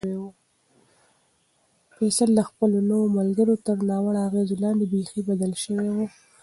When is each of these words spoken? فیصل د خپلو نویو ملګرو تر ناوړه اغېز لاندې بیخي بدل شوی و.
فیصل 1.95 2.29
د 2.35 2.41
خپلو 2.49 2.77
نویو 2.89 3.13
ملګرو 3.17 3.55
تر 3.65 3.77
ناوړه 3.89 4.21
اغېز 4.27 4.49
لاندې 4.63 4.85
بیخي 4.91 5.21
بدل 5.29 5.51
شوی 5.63 5.89
و. 5.95 5.97